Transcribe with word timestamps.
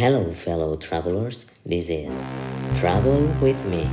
Hello, 0.00 0.32
fellow 0.32 0.76
travelers. 0.76 1.44
This 1.66 1.90
is 1.90 2.24
Trouble 2.80 3.20
with 3.44 3.62
Me, 3.66 3.84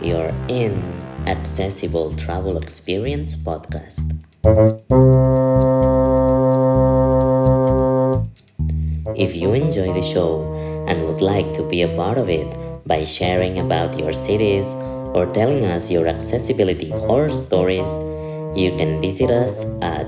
your 0.00 0.28
inaccessible 0.46 2.14
travel 2.14 2.56
experience 2.56 3.34
podcast. 3.34 3.98
If 9.16 9.34
you 9.34 9.52
enjoy 9.54 9.92
the 9.92 10.02
show 10.02 10.44
and 10.86 11.04
would 11.08 11.20
like 11.20 11.52
to 11.54 11.68
be 11.68 11.82
a 11.82 11.88
part 11.96 12.16
of 12.16 12.28
it 12.28 12.46
by 12.86 13.04
sharing 13.04 13.58
about 13.58 13.98
your 13.98 14.12
cities 14.12 14.72
or 15.18 15.26
telling 15.34 15.64
us 15.64 15.90
your 15.90 16.06
accessibility 16.06 16.90
horror 16.90 17.34
stories, 17.34 17.90
you 18.56 18.70
can 18.78 19.00
visit 19.00 19.30
us 19.30 19.64
at 19.82 20.06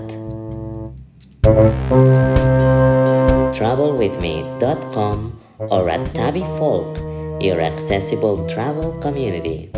troublewithme.com 3.52 5.40
or 5.58 5.88
at 5.88 6.14
Tabby 6.14 6.40
Folk, 6.58 6.98
your 7.42 7.60
accessible 7.60 8.48
travel 8.48 8.98
community. 9.00 9.70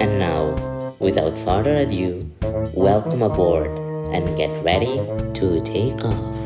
And 0.00 0.18
now, 0.18 0.54
without 0.98 1.36
further 1.38 1.76
ado, 1.76 2.28
welcome 2.74 3.22
aboard 3.22 3.70
and 4.12 4.36
get 4.36 4.50
ready 4.64 4.96
to 5.34 5.60
take 5.60 6.04
off. 6.04 6.36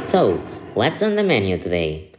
So, 0.00 0.36
what's 0.74 1.02
on 1.02 1.16
the 1.16 1.24
menu 1.24 1.58
today? 1.58 2.10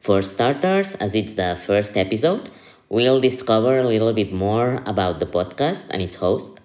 For 0.00 0.22
starters, 0.22 0.94
as 0.96 1.14
it's 1.14 1.34
the 1.34 1.54
first 1.56 1.96
episode, 1.96 2.50
we'll 2.88 3.20
discover 3.20 3.78
a 3.78 3.84
little 3.84 4.12
bit 4.12 4.32
more 4.32 4.82
about 4.86 5.20
the 5.20 5.26
podcast 5.26 5.88
and 5.90 6.02
its 6.02 6.16
host. 6.16 6.60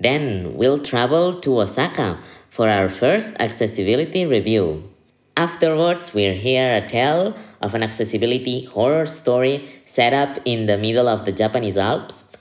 Then 0.00 0.54
we'll 0.54 0.78
travel 0.78 1.40
to 1.40 1.60
Osaka 1.60 2.18
for 2.48 2.68
our 2.68 2.88
first 2.88 3.36
accessibility 3.40 4.24
review. 4.24 4.88
Afterwards, 5.36 6.14
we'll 6.14 6.34
hear 6.34 6.74
a 6.74 6.86
tale 6.86 7.36
of 7.60 7.74
an 7.74 7.82
accessibility 7.82 8.64
horror 8.64 9.06
story 9.06 9.68
set 9.84 10.12
up 10.12 10.38
in 10.44 10.66
the 10.66 10.76
middle 10.76 11.08
of 11.08 11.24
the 11.24 11.32
Japanese 11.32 11.78
Alps. 11.78 12.32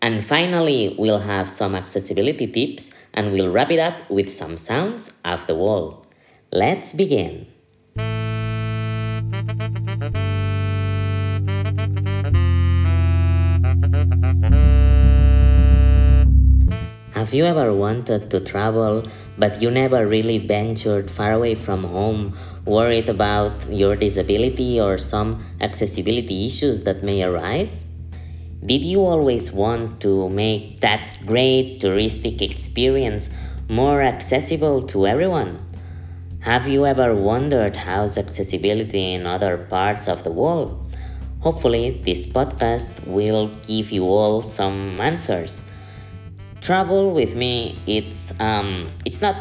And 0.00 0.22
finally, 0.22 0.94
we'll 0.98 1.18
have 1.18 1.48
some 1.48 1.74
accessibility 1.74 2.46
tips 2.46 2.92
and 3.12 3.32
we'll 3.32 3.50
wrap 3.50 3.70
it 3.70 3.80
up 3.80 4.08
with 4.10 4.30
some 4.30 4.56
sounds 4.56 5.12
of 5.24 5.46
the 5.46 5.54
wall. 5.54 6.06
Let's 6.52 6.92
begin. 6.92 7.46
Have 17.34 17.38
you 17.38 17.46
ever 17.46 17.74
wanted 17.74 18.30
to 18.30 18.38
travel 18.38 19.02
but 19.36 19.60
you 19.60 19.68
never 19.68 20.06
really 20.06 20.38
ventured 20.38 21.10
far 21.10 21.32
away 21.32 21.56
from 21.56 21.82
home, 21.82 22.38
worried 22.64 23.08
about 23.08 23.68
your 23.68 23.96
disability 23.96 24.80
or 24.80 24.98
some 24.98 25.44
accessibility 25.60 26.46
issues 26.46 26.84
that 26.84 27.02
may 27.02 27.24
arise? 27.24 27.90
Did 28.64 28.82
you 28.82 29.00
always 29.00 29.50
want 29.50 30.00
to 30.02 30.28
make 30.28 30.80
that 30.82 31.26
great 31.26 31.80
touristic 31.80 32.40
experience 32.40 33.34
more 33.68 34.00
accessible 34.00 34.82
to 34.94 35.04
everyone? 35.04 35.58
Have 36.42 36.68
you 36.68 36.86
ever 36.86 37.16
wondered 37.16 37.74
how's 37.74 38.16
accessibility 38.16 39.12
in 39.12 39.26
other 39.26 39.58
parts 39.58 40.06
of 40.06 40.22
the 40.22 40.30
world? 40.30 40.94
Hopefully, 41.40 42.00
this 42.04 42.28
podcast 42.28 43.08
will 43.08 43.48
give 43.66 43.90
you 43.90 44.04
all 44.04 44.40
some 44.40 45.00
answers. 45.00 45.68
Travel 46.64 47.12
with 47.12 47.36
me, 47.36 47.76
it's 47.86 48.32
um, 48.40 48.88
it's 49.04 49.20
not 49.20 49.36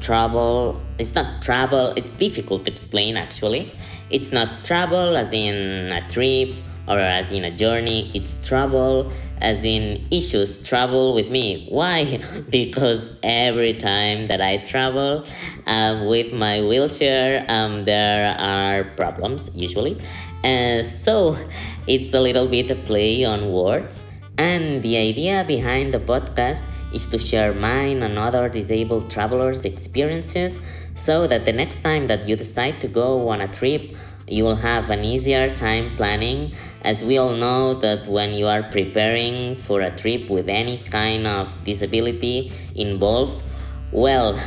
trouble 0.00 0.82
It's 0.98 1.14
not 1.14 1.40
travel. 1.40 1.92
It's 1.94 2.10
difficult 2.12 2.64
to 2.64 2.72
explain 2.72 3.16
actually. 3.16 3.70
It's 4.10 4.32
not 4.32 4.64
travel 4.64 5.16
as 5.16 5.32
in 5.32 5.92
a 5.92 6.02
trip 6.08 6.56
or 6.88 6.98
as 6.98 7.30
in 7.30 7.44
a 7.44 7.52
journey. 7.52 8.10
It's 8.14 8.44
trouble 8.44 9.12
as 9.40 9.64
in 9.64 10.04
issues 10.10 10.66
travel 10.66 11.14
with 11.14 11.30
me. 11.30 11.68
Why? 11.68 12.20
because 12.50 13.16
every 13.22 13.74
time 13.74 14.26
that 14.26 14.40
I 14.40 14.56
travel 14.56 15.24
um, 15.68 16.06
with 16.06 16.32
my 16.32 16.62
wheelchair, 16.62 17.46
um, 17.48 17.84
there 17.84 18.36
are 18.40 18.82
problems 18.96 19.54
usually. 19.54 19.98
And 20.42 20.84
so 20.84 21.36
it's 21.86 22.12
a 22.12 22.20
little 22.20 22.48
bit 22.48 22.72
a 22.72 22.74
play 22.74 23.24
on 23.24 23.52
words. 23.52 24.04
And 24.38 24.82
the 24.82 24.98
idea 24.98 25.44
behind 25.46 25.94
the 25.94 25.98
podcast 25.98 26.64
is 26.92 27.06
to 27.06 27.18
share 27.18 27.54
mine 27.54 28.02
and 28.02 28.18
other 28.18 28.48
disabled 28.48 29.10
travelers' 29.10 29.64
experiences 29.64 30.60
so 30.94 31.26
that 31.26 31.44
the 31.44 31.52
next 31.52 31.80
time 31.80 32.06
that 32.06 32.28
you 32.28 32.36
decide 32.36 32.80
to 32.80 32.88
go 32.88 33.28
on 33.28 33.40
a 33.40 33.48
trip, 33.48 33.96
you 34.28 34.44
will 34.44 34.56
have 34.56 34.90
an 34.90 35.04
easier 35.04 35.54
time 35.54 35.94
planning 35.96 36.52
as 36.82 37.02
we 37.02 37.18
all 37.18 37.34
know 37.34 37.74
that 37.74 38.06
when 38.06 38.34
you 38.34 38.46
are 38.46 38.62
preparing 38.62 39.56
for 39.56 39.80
a 39.80 39.90
trip 39.96 40.28
with 40.30 40.48
any 40.48 40.78
kind 40.78 41.26
of 41.26 41.52
disability 41.64 42.52
involved, 42.74 43.42
well, 43.92 44.38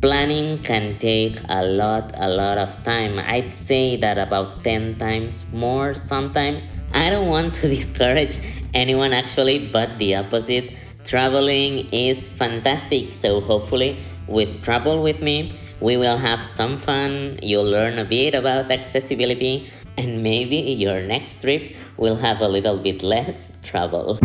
planning 0.00 0.58
can 0.58 0.98
take 0.98 1.36
a 1.48 1.64
lot, 1.64 2.12
a 2.16 2.28
lot 2.28 2.58
of 2.58 2.70
time. 2.84 3.18
I'd 3.18 3.52
say 3.52 3.96
that 3.96 4.18
about 4.18 4.62
10 4.64 4.98
times 4.98 5.50
more 5.52 5.94
sometimes. 5.94 6.68
I 6.92 7.10
don't 7.10 7.28
want 7.28 7.54
to 7.56 7.68
discourage 7.78 8.38
anyone 8.74 9.12
actually, 9.12 9.68
but 9.68 9.98
the 9.98 10.16
opposite. 10.16 10.72
Traveling 11.04 11.88
is 11.90 12.28
fantastic, 12.28 13.12
so 13.12 13.40
hopefully, 13.40 13.98
with 14.28 14.62
Travel 14.62 15.02
with 15.02 15.20
me, 15.20 15.58
we 15.80 15.96
will 15.96 16.16
have 16.16 16.40
some 16.42 16.78
fun. 16.78 17.38
You'll 17.42 17.66
learn 17.66 17.98
a 17.98 18.04
bit 18.04 18.34
about 18.34 18.70
accessibility, 18.70 19.68
and 19.98 20.22
maybe 20.22 20.56
your 20.56 21.02
next 21.02 21.42
trip 21.42 21.74
will 21.96 22.16
have 22.16 22.40
a 22.40 22.48
little 22.48 22.78
bit 22.78 23.02
less 23.02 23.52
trouble. 23.62 24.18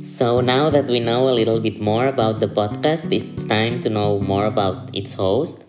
So 0.00 0.40
now 0.40 0.70
that 0.70 0.86
we 0.86 1.00
know 1.00 1.28
a 1.28 1.34
little 1.36 1.60
bit 1.60 1.80
more 1.80 2.06
about 2.06 2.40
the 2.40 2.48
podcast, 2.48 3.12
it's 3.12 3.44
time 3.44 3.80
to 3.82 3.90
know 3.90 4.20
more 4.20 4.46
about 4.46 4.88
its 4.96 5.12
host. 5.14 5.68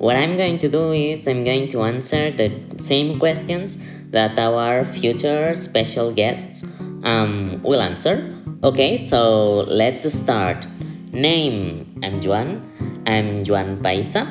What 0.00 0.16
I'm 0.16 0.38
going 0.38 0.56
to 0.64 0.68
do 0.72 0.92
is 0.92 1.28
I'm 1.28 1.44
going 1.44 1.68
to 1.76 1.82
answer 1.82 2.30
the 2.32 2.48
same 2.80 3.20
questions 3.20 3.76
that 4.08 4.38
our 4.38 4.82
future 4.82 5.54
special 5.54 6.10
guests 6.10 6.64
um, 7.04 7.60
will 7.62 7.82
answer. 7.82 8.24
Okay, 8.64 8.96
so 8.96 9.60
let's 9.68 10.08
start. 10.10 10.64
Name 11.12 12.00
I'm 12.02 12.16
Juan. 12.24 12.64
I'm 13.04 13.44
Juan 13.44 13.76
Paisa. 13.84 14.24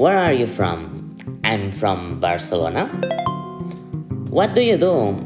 Where 0.00 0.16
are 0.16 0.32
you 0.32 0.46
from? 0.46 0.88
I'm 1.44 1.70
from 1.70 2.18
Barcelona. 2.18 2.88
What 4.32 4.54
do 4.54 4.62
you 4.62 4.78
do? 4.78 5.20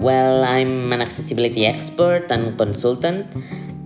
Well, 0.00 0.44
I'm 0.44 0.94
an 0.94 1.02
accessibility 1.02 1.66
expert 1.66 2.32
and 2.32 2.56
consultant. 2.56 3.28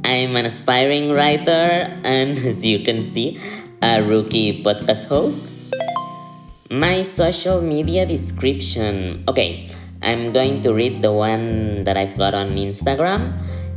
I'm 0.04 0.36
an 0.36 0.46
aspiring 0.46 1.10
writer 1.10 1.90
and, 2.04 2.38
as 2.46 2.64
you 2.64 2.84
can 2.84 3.02
see, 3.02 3.40
a 3.82 4.00
rookie 4.02 4.62
podcast 4.62 5.06
host. 5.10 5.42
My 6.70 7.02
social 7.02 7.60
media 7.60 8.06
description. 8.06 9.24
Okay, 9.28 9.68
I'm 10.00 10.32
going 10.32 10.62
to 10.62 10.72
read 10.72 11.02
the 11.02 11.12
one 11.12 11.84
that 11.84 11.98
I've 11.98 12.16
got 12.16 12.34
on 12.34 12.54
Instagram 12.56 13.34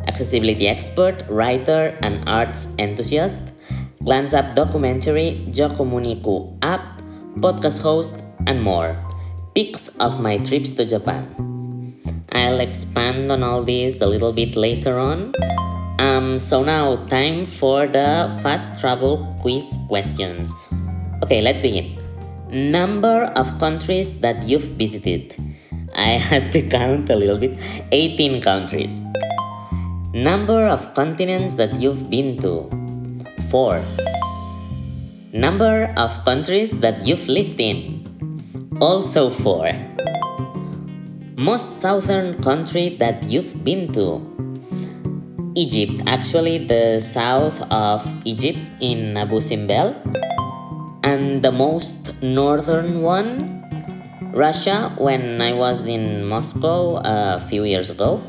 accessibility 0.07 0.67
expert, 0.67 1.23
writer, 1.29 1.97
and 2.01 2.21
arts 2.29 2.75
enthusiast. 2.77 3.51
Glance 4.03 4.33
Up 4.33 4.53
documentary, 4.53 5.41
Jo 5.49 5.69
Comunico 5.69 6.57
app, 6.61 7.01
podcast 7.41 7.81
host, 7.81 8.21
and 8.45 8.61
more. 8.61 8.95
Pics 9.55 9.89
of 9.97 10.21
my 10.21 10.37
trips 10.37 10.71
to 10.77 10.85
Japan. 10.85 11.25
I'll 12.31 12.59
expand 12.59 13.31
on 13.31 13.41
all 13.41 13.63
this 13.63 14.01
a 14.01 14.05
little 14.05 14.31
bit 14.31 14.55
later 14.55 14.99
on. 14.99 15.33
Um, 15.99 16.37
so 16.37 16.63
now, 16.63 16.95
time 17.07 17.45
for 17.45 17.87
the 17.87 18.27
fast 18.41 18.79
travel 18.81 19.35
quiz 19.41 19.77
questions. 19.87 20.53
Okay, 21.23 21.41
let's 21.41 21.61
begin. 21.61 21.97
Number 22.49 23.31
of 23.35 23.47
countries 23.59 24.19
that 24.19 24.43
you've 24.43 24.75
visited. 24.75 25.35
I 25.95 26.19
had 26.29 26.51
to 26.53 26.61
count 26.61 27.09
a 27.09 27.15
little 27.15 27.37
bit. 27.37 27.57
18 27.91 28.41
countries. 28.41 29.01
Number 30.13 30.65
of 30.65 30.93
continents 30.93 31.55
that 31.55 31.75
you've 31.79 32.09
been 32.09 32.37
to. 32.41 32.69
4. 33.49 33.83
Number 35.33 35.93
of 35.97 36.11
countries 36.25 36.79
that 36.79 37.05
you've 37.05 37.27
lived 37.27 37.59
in. 37.59 38.03
Also 38.79 39.29
4 39.29 39.95
most 41.37 41.81
southern 41.81 42.41
country 42.41 42.95
that 42.97 43.23
you've 43.23 43.63
been 43.63 43.91
to? 43.91 44.23
Egypt, 45.55 46.03
actually 46.05 46.67
the 46.67 46.99
south 46.99 47.61
of 47.71 48.05
Egypt 48.25 48.59
in 48.81 49.17
Abu 49.17 49.39
Simbel. 49.39 49.95
And 51.03 51.41
the 51.41 51.51
most 51.51 52.21
northern 52.21 53.01
one, 53.01 53.63
Russia, 54.33 54.91
when 54.97 55.41
I 55.41 55.53
was 55.53 55.87
in 55.87 56.25
Moscow 56.25 56.95
uh, 56.95 57.39
a 57.39 57.47
few 57.47 57.63
years 57.63 57.89
ago. 57.89 58.21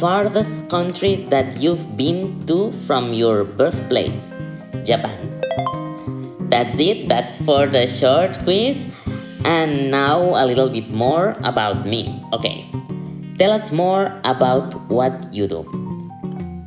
farthest 0.00 0.64
country 0.70 1.28
that 1.28 1.60
you've 1.60 1.94
been 1.94 2.40
to 2.46 2.72
from 2.88 3.12
your 3.12 3.44
birthplace? 3.44 4.30
Japan. 4.82 5.40
That's 6.48 6.80
it, 6.80 7.06
that's 7.06 7.36
for 7.36 7.66
the 7.66 7.86
short 7.86 8.38
quiz. 8.40 8.88
And 9.44 9.90
now 9.90 10.40
a 10.40 10.44
little 10.46 10.70
bit 10.70 10.88
more 10.88 11.36
about 11.44 11.86
me. 11.86 12.24
Okay, 12.32 12.64
tell 13.40 13.56
us 13.56 13.72
more 13.72 14.20
about 14.28 14.76
what 14.92 15.16
you 15.32 15.48
do. 15.48 15.64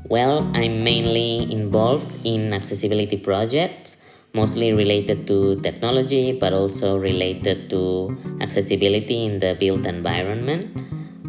Well, 0.09 0.41
I'm 0.57 0.83
mainly 0.83 1.45
involved 1.53 2.09
in 2.25 2.51
accessibility 2.51 3.15
projects, 3.15 4.01
mostly 4.33 4.73
related 4.73 5.27
to 5.27 5.61
technology, 5.61 6.33
but 6.33 6.51
also 6.51 6.97
related 6.97 7.69
to 7.69 8.17
accessibility 8.41 9.23
in 9.23 9.37
the 9.37 9.53
built 9.53 9.85
environment. 9.85 10.65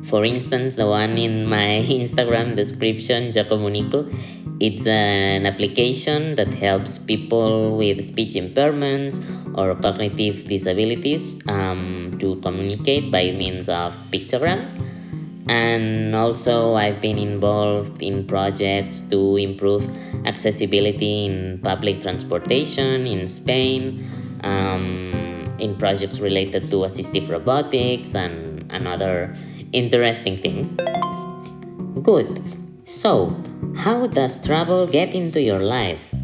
For 0.09 0.25
instance, 0.25 0.77
the 0.77 0.89
one 0.89 1.19
in 1.21 1.45
my 1.45 1.85
Instagram 1.93 2.57
description, 2.57 3.31
Jo 3.31 3.45
Comunico, 3.45 4.09
it's 4.61 4.87
an 4.87 5.45
application 5.45 6.37
that 6.37 6.55
helps 6.55 6.97
people 6.97 7.77
with 7.77 8.03
speech 8.03 8.33
impairments 8.33 9.21
or 9.59 9.75
cognitive 9.75 10.49
disabilities 10.49 11.47
um, 11.49 12.17
to 12.19 12.37
communicate 12.37 13.13
by 13.13 13.31
means 13.33 13.69
of 13.69 13.93
pictograms. 14.11 14.81
And 15.47 16.15
also, 16.15 16.75
I've 16.75 17.01
been 17.01 17.19
involved 17.19 18.03
in 18.03 18.27
projects 18.27 19.03
to 19.11 19.37
improve 19.37 19.85
accessibility 20.25 21.27
in 21.27 21.61
public 21.63 22.01
transportation 22.01 23.07
in 23.07 23.27
Spain, 23.29 24.09
um, 24.43 25.13
in 25.59 25.77
projects 25.77 26.19
related 26.21 26.71
to 26.71 26.89
assistive 26.89 27.29
robotics 27.29 28.15
and, 28.15 28.65
and 28.73 28.89
other 28.89 29.35
interesting 29.73 30.41
things. 30.41 30.77
Good. 32.03 32.41
So, 32.85 33.37
how 33.77 34.07
does 34.07 34.45
travel 34.45 34.87
get 34.87 35.15
into 35.15 35.43
your 35.43 35.61
life? 35.61 36.15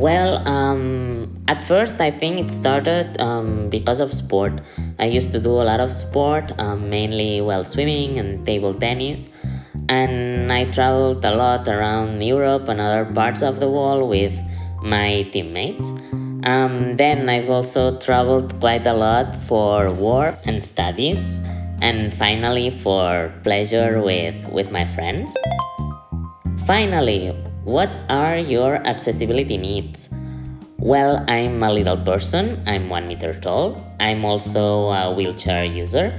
Well, 0.00 0.46
um, 0.48 1.36
at 1.46 1.62
first, 1.62 2.00
I 2.00 2.10
think 2.10 2.38
it 2.38 2.50
started 2.50 3.20
um, 3.20 3.68
because 3.68 4.00
of 4.00 4.14
sport. 4.14 4.60
I 5.00 5.06
used 5.06 5.32
to 5.32 5.40
do 5.40 5.56
a 5.62 5.64
lot 5.64 5.80
of 5.80 5.90
sport, 5.90 6.52
um, 6.60 6.90
mainly 6.90 7.40
well 7.40 7.64
swimming 7.64 8.18
and 8.18 8.44
table 8.44 8.74
tennis, 8.74 9.30
and 9.88 10.52
I 10.52 10.66
traveled 10.66 11.24
a 11.24 11.34
lot 11.34 11.66
around 11.68 12.20
Europe 12.22 12.68
and 12.68 12.80
other 12.80 13.06
parts 13.06 13.40
of 13.40 13.60
the 13.60 13.68
world 13.68 14.10
with 14.10 14.36
my 14.82 15.26
teammates. 15.32 15.90
Um, 16.44 16.96
then 16.96 17.30
I've 17.30 17.48
also 17.48 17.96
traveled 17.98 18.60
quite 18.60 18.86
a 18.86 18.92
lot 18.92 19.34
for 19.48 19.90
work 19.90 20.36
and 20.44 20.62
studies, 20.62 21.42
and 21.80 22.12
finally 22.12 22.68
for 22.68 23.32
pleasure 23.42 24.02
with, 24.02 24.36
with 24.52 24.70
my 24.70 24.84
friends. 24.84 25.34
Finally, 26.66 27.28
what 27.64 27.90
are 28.10 28.36
your 28.36 28.76
accessibility 28.86 29.56
needs? 29.56 30.10
Well, 30.82 31.26
I'm 31.28 31.62
a 31.62 31.70
little 31.70 31.98
person, 31.98 32.62
I'm 32.66 32.88
one 32.88 33.06
meter 33.06 33.38
tall. 33.38 33.76
I'm 34.00 34.24
also 34.24 34.88
a 34.88 35.14
wheelchair 35.14 35.62
user. 35.62 36.18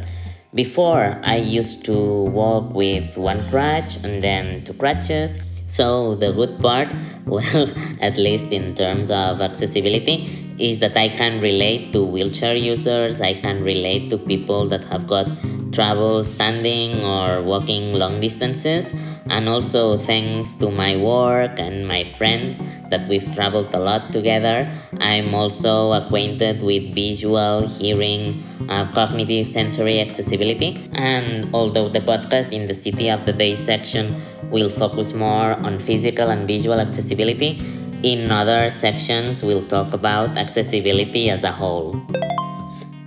Before, 0.54 1.20
I 1.24 1.38
used 1.38 1.84
to 1.86 2.26
walk 2.26 2.72
with 2.72 3.18
one 3.18 3.42
crutch 3.50 3.98
and 4.04 4.22
then 4.22 4.64
two 4.64 4.74
crutches. 4.74 5.42
So, 5.66 6.14
the 6.14 6.32
good 6.32 6.60
part, 6.60 6.90
well, 7.26 7.74
at 8.02 8.18
least 8.18 8.52
in 8.52 8.76
terms 8.76 9.10
of 9.10 9.42
accessibility, 9.42 10.51
is 10.62 10.80
that 10.80 10.96
I 10.96 11.10
can 11.10 11.42
relate 11.42 11.92
to 11.94 12.04
wheelchair 12.04 12.56
users, 12.56 13.20
I 13.22 13.34
can 13.34 13.64
relate 13.64 14.10
to 14.12 14.18
people 14.18 14.68
that 14.70 14.84
have 14.86 15.08
got 15.08 15.28
trouble 15.74 16.24
standing 16.24 17.04
or 17.04 17.42
walking 17.42 17.94
long 17.94 18.20
distances 18.20 18.94
and 19.30 19.48
also 19.48 19.98
thanks 19.98 20.56
to 20.56 20.70
my 20.70 20.96
work 20.98 21.58
and 21.58 21.88
my 21.88 22.04
friends 22.04 22.62
that 22.90 23.08
we've 23.08 23.34
traveled 23.34 23.74
a 23.74 23.80
lot 23.80 24.12
together 24.12 24.70
i'm 25.00 25.34
also 25.34 25.94
acquainted 25.94 26.62
with 26.62 26.94
visual 26.94 27.66
hearing 27.68 28.44
uh, 28.70 28.86
cognitive 28.94 29.48
sensory 29.48 30.00
accessibility. 30.00 30.78
And 30.94 31.54
although 31.54 31.90
the 31.90 32.00
podcast 32.00 32.52
in 32.52 32.68
the 32.68 32.74
city 32.74 33.10
of 33.10 33.26
the 33.26 33.34
day 33.34 33.56
section 33.56 34.22
will 34.50 34.70
focus 34.70 35.14
more 35.14 35.54
on 35.66 35.80
physical 35.80 36.30
and 36.30 36.48
visual 36.48 36.80
accessibility 36.80 37.60
in 38.04 38.32
other 38.32 38.70
sections 38.72 39.44
we'll 39.44 39.66
talk 39.68 39.94
about 39.94 40.38
accessibility 40.38 41.30
as 41.30 41.44
a 41.44 41.52
whole. 41.52 42.02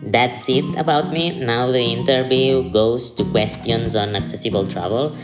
That's 0.02 0.48
it 0.48 0.64
about 0.76 1.10
me. 1.12 1.38
Now 1.40 1.70
the 1.70 1.82
interview 1.82 2.70
goes 2.70 3.10
to 3.16 3.24
questions 3.24 3.96
on 3.96 4.14
accessible 4.14 4.66
travel. 4.66 5.16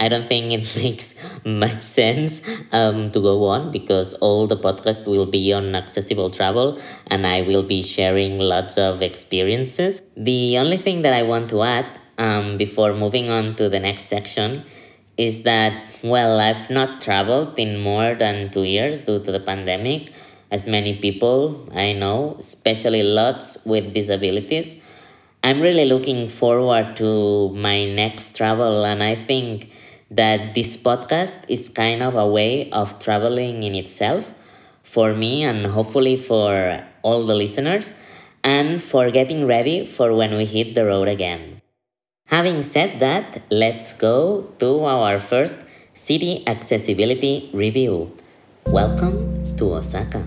I 0.00 0.08
don't 0.08 0.26
think 0.26 0.50
it 0.50 0.74
makes 0.82 1.14
much 1.44 1.82
sense 1.82 2.42
um, 2.72 3.12
to 3.12 3.20
go 3.20 3.44
on 3.44 3.70
because 3.70 4.14
all 4.14 4.48
the 4.48 4.56
podcast 4.56 5.06
will 5.06 5.26
be 5.26 5.52
on 5.52 5.76
accessible 5.76 6.30
travel 6.30 6.80
and 7.06 7.26
I 7.26 7.42
will 7.42 7.62
be 7.62 7.82
sharing 7.82 8.38
lots 8.38 8.78
of 8.78 9.02
experiences. 9.02 10.02
The 10.16 10.58
only 10.58 10.78
thing 10.78 11.02
that 11.02 11.12
I 11.12 11.22
want 11.22 11.50
to 11.50 11.62
add 11.62 11.86
um, 12.18 12.56
before 12.56 12.94
moving 12.94 13.30
on 13.30 13.54
to 13.54 13.68
the 13.68 13.78
next 13.78 14.06
section 14.06 14.64
is 15.26 15.42
that, 15.44 15.72
well, 16.02 16.40
I've 16.40 16.68
not 16.70 17.00
traveled 17.00 17.58
in 17.58 17.80
more 17.80 18.14
than 18.14 18.50
two 18.50 18.64
years 18.64 19.02
due 19.02 19.20
to 19.20 19.30
the 19.32 19.40
pandemic, 19.40 20.12
as 20.50 20.66
many 20.66 20.94
people 20.96 21.68
I 21.74 21.92
know, 21.92 22.36
especially 22.38 23.02
lots 23.02 23.64
with 23.64 23.94
disabilities. 23.94 24.82
I'm 25.44 25.60
really 25.60 25.86
looking 25.86 26.28
forward 26.28 26.96
to 26.96 27.50
my 27.50 27.84
next 27.86 28.36
travel, 28.36 28.84
and 28.84 29.02
I 29.02 29.14
think 29.14 29.70
that 30.10 30.54
this 30.54 30.76
podcast 30.76 31.44
is 31.48 31.68
kind 31.68 32.02
of 32.02 32.14
a 32.14 32.26
way 32.26 32.70
of 32.70 32.98
traveling 33.00 33.62
in 33.62 33.74
itself 33.74 34.34
for 34.82 35.14
me 35.14 35.42
and 35.42 35.66
hopefully 35.66 36.16
for 36.16 36.84
all 37.02 37.24
the 37.24 37.34
listeners 37.34 37.94
and 38.44 38.82
for 38.82 39.10
getting 39.10 39.46
ready 39.46 39.86
for 39.86 40.14
when 40.14 40.36
we 40.36 40.44
hit 40.44 40.74
the 40.74 40.84
road 40.84 41.08
again. 41.08 41.61
Having 42.32 42.62
said 42.62 42.98
that, 43.00 43.44
let's 43.50 43.92
go 43.92 44.48
to 44.58 44.86
our 44.88 45.18
first 45.18 45.68
city 45.92 46.42
accessibility 46.48 47.50
review. 47.52 48.08
Welcome 48.64 49.44
to 49.60 49.74
Osaka. 49.76 50.24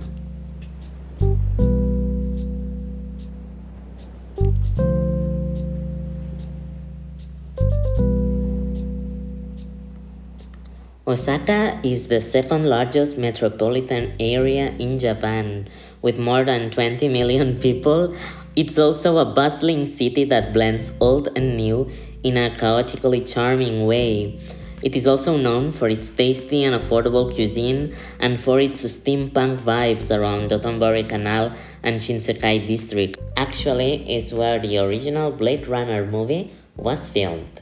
Osaka 11.08 11.80
is 11.82 12.10
the 12.10 12.22
second 12.22 12.70
largest 12.70 13.18
metropolitan 13.18 14.14
area 14.20 14.78
in 14.78 15.00
Japan, 15.00 15.68
with 16.06 16.20
more 16.20 16.44
than 16.46 16.70
20 16.70 17.08
million 17.10 17.60
people. 17.60 18.16
It's 18.56 18.78
also 18.78 19.18
a 19.18 19.26
bustling 19.26 19.88
city 19.88 20.24
that 20.26 20.54
blends 20.54 20.94
old 21.02 21.30
and 21.36 21.58
new 21.58 21.90
in 22.24 22.38
a 22.38 22.56
chaotically 22.56 23.22
charming 23.22 23.88
way. 23.88 24.40
It 24.84 24.96
is 24.96 25.08
also 25.08 25.36
known 25.36 25.72
for 25.72 25.88
its 25.90 26.12
tasty 26.12 26.64
and 26.64 26.76
affordable 26.76 27.34
cuisine 27.34 27.96
and 28.20 28.40
for 28.40 28.60
its 28.60 28.86
steampunk 28.86 29.58
vibes 29.62 30.16
around 30.16 30.52
Dotonbori 30.52 31.10
Canal 31.10 31.54
and 31.82 32.00
Shinsekai 32.00 32.68
District. 32.68 33.18
Actually, 33.36 33.94
is 34.16 34.32
where 34.32 34.60
the 34.60 34.78
original 34.78 35.32
Blade 35.32 35.68
Runner 35.68 36.06
movie 36.06 36.54
was 36.78 37.10
filmed. 37.10 37.62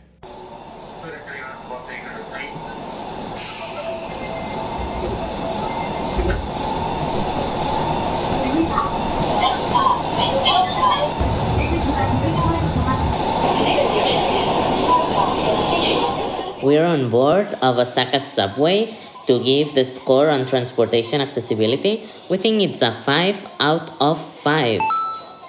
We're 16.64 16.86
on 17.04 17.10
board 17.10 17.54
of 17.62 17.78
Osaka 17.78 18.20
subway 18.20 18.96
to 19.28 19.44
give 19.44 19.76
the 19.76 19.84
score 19.84 20.30
on 20.30 20.46
transportation 20.46 21.22
accessibility. 21.22 22.08
We 22.30 22.38
think 22.38 22.62
it's 22.62 22.82
a 22.82 22.92
5 22.92 23.48
out 23.60 23.92
of 24.00 24.20
5. 24.20 24.80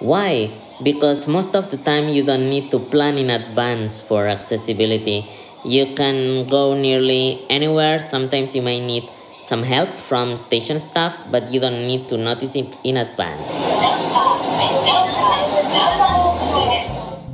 Why? 0.00 0.50
Because 0.82 1.28
most 1.28 1.54
of 1.54 1.70
the 1.70 1.76
time 1.76 2.08
you 2.08 2.24
don't 2.24 2.50
need 2.50 2.70
to 2.72 2.78
plan 2.78 3.18
in 3.18 3.30
advance 3.30 4.00
for 4.00 4.26
accessibility. 4.26 5.26
You 5.64 5.94
can 5.94 6.46
go 6.46 6.74
nearly 6.74 7.46
anywhere. 7.48 7.98
Sometimes 7.98 8.54
you 8.54 8.62
may 8.62 8.84
need 8.84 9.08
some 9.40 9.62
help 9.62 10.00
from 10.00 10.36
station 10.36 10.80
staff, 10.80 11.18
but 11.30 11.52
you 11.52 11.60
don't 11.60 11.86
need 11.86 12.08
to 12.08 12.16
notice 12.16 12.56
it 12.56 12.76
in 12.82 12.96
advance. 12.96 13.54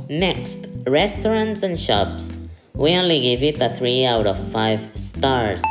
Next, 0.09 0.67
restaurants 0.85 1.63
and 1.63 1.79
shops. 1.79 2.40
We 2.81 2.95
only 2.97 3.19
give 3.21 3.43
it 3.43 3.61
a 3.61 3.69
3 3.69 4.05
out 4.05 4.25
of 4.25 4.39
5 4.51 4.97
stars. 4.97 5.61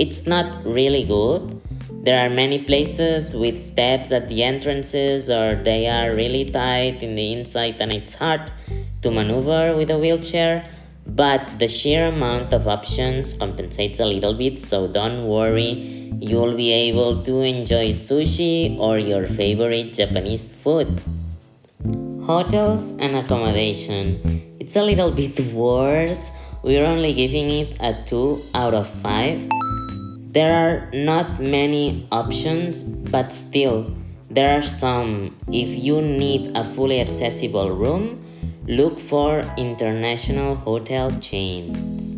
It's 0.00 0.26
not 0.26 0.66
really 0.66 1.04
good. 1.04 1.62
There 2.02 2.18
are 2.26 2.28
many 2.28 2.58
places 2.58 3.34
with 3.34 3.62
steps 3.62 4.10
at 4.10 4.28
the 4.28 4.42
entrances, 4.42 5.30
or 5.30 5.54
they 5.54 5.86
are 5.86 6.12
really 6.12 6.44
tight 6.44 7.04
in 7.04 7.14
the 7.14 7.32
inside, 7.32 7.76
and 7.78 7.92
it's 7.92 8.16
hard 8.16 8.50
to 9.02 9.12
maneuver 9.12 9.76
with 9.76 9.90
a 9.90 9.98
wheelchair. 9.98 10.64
but 11.06 11.58
the 11.58 11.68
sheer 11.68 12.08
amount 12.08 12.52
of 12.52 12.66
options 12.66 13.36
compensates 13.36 14.00
a 14.00 14.06
little 14.06 14.34
bit, 14.34 14.58
so 14.58 14.88
don't 14.88 15.26
worry, 15.26 16.10
you'll 16.18 16.56
be 16.56 16.72
able 16.72 17.22
to 17.22 17.42
enjoy 17.42 17.90
sushi 17.90 18.78
or 18.78 18.98
your 18.98 19.26
favorite 19.26 19.92
Japanese 19.92 20.54
food. 20.54 20.88
Hotels 22.24 22.92
and 22.98 23.16
accommodation. 23.16 24.33
It's 24.64 24.76
a 24.76 24.82
little 24.82 25.10
bit 25.10 25.38
worse. 25.52 26.32
We're 26.62 26.86
only 26.86 27.12
giving 27.12 27.50
it 27.50 27.76
a 27.80 27.92
2 28.08 28.48
out 28.54 28.72
of 28.72 28.88
5. 28.88 29.46
There 30.32 30.54
are 30.56 30.88
not 30.94 31.38
many 31.38 32.08
options, 32.10 32.82
but 33.12 33.34
still, 33.34 33.94
there 34.30 34.56
are 34.56 34.62
some. 34.62 35.36
If 35.52 35.68
you 35.68 36.00
need 36.00 36.56
a 36.56 36.64
fully 36.64 37.02
accessible 37.02 37.76
room, 37.76 38.24
look 38.64 38.98
for 38.98 39.44
international 39.58 40.54
hotel 40.54 41.12
chains. 41.20 42.16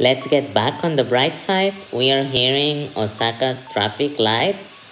Let's 0.00 0.26
get 0.26 0.54
back 0.54 0.82
on 0.82 0.96
the 0.96 1.04
bright 1.04 1.36
side. 1.36 1.74
We 1.92 2.10
are 2.12 2.24
hearing 2.24 2.88
Osaka's 2.96 3.68
traffic 3.70 4.18
lights. 4.18 4.83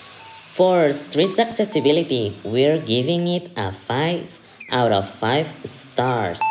For 0.53 0.93
streets 0.93 1.39
accessibility, 1.39 2.37
we're 2.45 2.79
giving 2.79 3.27
it 3.27 3.49
a 3.57 3.73
5 3.73 4.41
out 4.71 4.93
of 4.93 5.09
5 5.09 5.49
stars. 5.65 6.43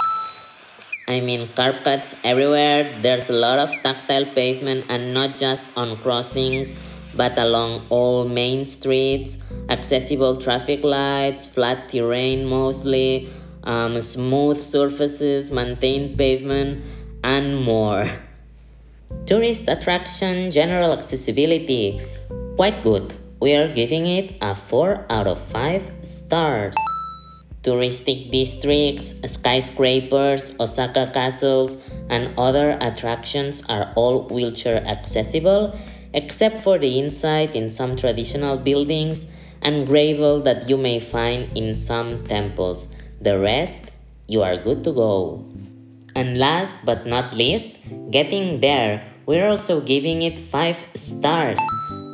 I 1.07 1.21
mean, 1.21 1.47
carpets 1.53 2.19
everywhere, 2.23 2.89
there's 3.03 3.29
a 3.29 3.37
lot 3.37 3.59
of 3.59 3.69
tactile 3.83 4.25
pavement 4.25 4.85
and 4.89 5.13
not 5.13 5.35
just 5.35 5.67
on 5.77 5.97
crossings, 5.97 6.73
but 7.13 7.37
along 7.37 7.85
all 7.89 8.25
main 8.25 8.65
streets, 8.65 9.37
accessible 9.69 10.35
traffic 10.35 10.83
lights, 10.83 11.45
flat 11.45 11.87
terrain 11.87 12.49
mostly, 12.49 13.29
um, 13.65 14.01
smooth 14.01 14.57
surfaces, 14.57 15.51
maintained 15.51 16.17
pavement, 16.17 16.83
and 17.23 17.61
more. 17.61 18.09
Tourist 19.27 19.69
attraction 19.69 20.49
general 20.49 20.91
accessibility, 20.91 22.01
quite 22.57 22.81
good. 22.81 23.20
We 23.41 23.55
are 23.55 23.67
giving 23.67 24.05
it 24.05 24.37
a 24.39 24.53
4 24.53 25.09
out 25.09 25.25
of 25.25 25.41
5 25.41 26.05
stars. 26.05 26.77
Touristic 27.63 28.29
districts, 28.29 29.17
skyscrapers, 29.25 30.53
Osaka 30.59 31.09
castles, 31.09 31.81
and 32.07 32.37
other 32.37 32.77
attractions 32.79 33.65
are 33.65 33.91
all 33.95 34.29
wheelchair 34.29 34.85
accessible, 34.85 35.73
except 36.13 36.61
for 36.61 36.77
the 36.77 36.99
inside 36.99 37.55
in 37.55 37.71
some 37.71 37.95
traditional 37.95 38.57
buildings 38.57 39.25
and 39.63 39.87
gravel 39.87 40.39
that 40.41 40.69
you 40.69 40.77
may 40.77 40.99
find 40.99 41.49
in 41.57 41.73
some 41.73 42.23
temples. 42.29 42.93
The 43.19 43.39
rest, 43.39 43.89
you 44.27 44.43
are 44.43 44.55
good 44.55 44.83
to 44.83 44.93
go. 44.93 45.43
And 46.13 46.37
last 46.37 46.85
but 46.85 47.07
not 47.07 47.33
least, 47.33 47.73
getting 48.11 48.59
there, 48.61 49.01
we're 49.25 49.49
also 49.49 49.81
giving 49.81 50.21
it 50.21 50.37
5 50.37 50.93
stars. 50.93 51.57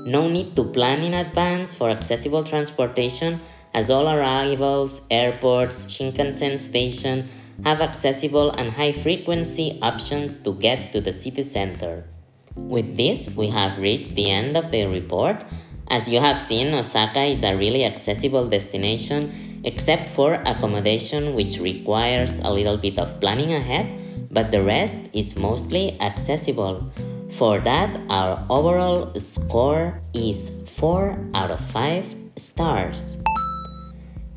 No 0.07 0.29
need 0.29 0.55
to 0.55 0.63
plan 0.63 1.03
in 1.03 1.13
advance 1.13 1.73
for 1.73 1.89
accessible 1.89 2.41
transportation 2.41 3.41
as 3.73 3.91
all 3.91 4.07
arrivals, 4.07 5.05
airports, 5.11 5.85
Shinkansen 5.85 6.57
station 6.59 7.27
have 7.65 7.81
accessible 7.81 8.51
and 8.51 8.71
high 8.71 8.93
frequency 8.93 9.77
options 9.81 10.37
to 10.43 10.53
get 10.53 10.93
to 10.93 11.01
the 11.01 11.11
city 11.11 11.43
center. 11.43 12.07
With 12.55 12.95
this, 12.95 13.35
we 13.35 13.47
have 13.47 13.79
reached 13.79 14.15
the 14.15 14.31
end 14.31 14.55
of 14.55 14.71
the 14.71 14.85
report. 14.85 15.43
As 15.89 16.07
you 16.07 16.21
have 16.21 16.37
seen, 16.37 16.73
Osaka 16.73 17.23
is 17.23 17.43
a 17.43 17.57
really 17.57 17.83
accessible 17.83 18.47
destination 18.47 19.59
except 19.65 20.07
for 20.07 20.35
accommodation 20.35 21.35
which 21.35 21.59
requires 21.59 22.39
a 22.39 22.49
little 22.49 22.77
bit 22.77 22.97
of 22.97 23.19
planning 23.19 23.53
ahead, 23.53 23.91
but 24.31 24.51
the 24.51 24.63
rest 24.63 25.09
is 25.11 25.35
mostly 25.35 25.99
accessible. 25.99 26.89
For 27.37 27.59
that, 27.59 28.01
our 28.09 28.43
overall 28.49 29.13
score 29.13 30.01
is 30.15 30.49
4 30.73 31.13
out 31.35 31.51
of 31.51 31.61
5 31.69 32.33
stars. 32.33 33.21